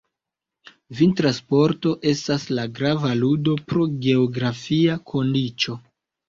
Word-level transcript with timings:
Vintra 1.01 1.31
sporto 1.39 1.93
estas 2.11 2.45
la 2.59 2.63
grava 2.79 3.11
ludo 3.19 3.55
pro 3.69 3.87
geografia 4.07 4.97
kondiĉo. 5.13 5.79